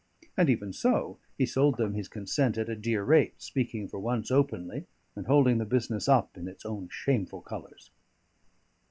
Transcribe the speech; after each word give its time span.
And 0.35 0.49
even 0.49 0.73
so, 0.73 1.19
he 1.37 1.45
sold 1.45 1.77
them 1.77 1.93
his 1.93 2.07
consent 2.07 2.57
at 2.57 2.69
a 2.69 2.75
dear 2.75 3.03
rate, 3.03 3.39
speaking 3.39 3.87
for 3.87 3.99
once 3.99 4.31
openly, 4.31 4.87
and 5.15 5.27
holding 5.27 5.59
the 5.59 5.63
business 5.65 6.09
up 6.09 6.35
in 6.35 6.47
its 6.47 6.65
own 6.65 6.89
shameful 6.89 7.41
colours. 7.43 7.91